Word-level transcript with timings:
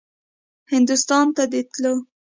هندوستان 0.71 1.25
ته 1.35 1.43
تلو. 1.71 1.93